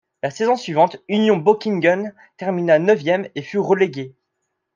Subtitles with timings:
[0.23, 4.15] La saison suivante, Union Böckingen termina neuvième et fut reléguée.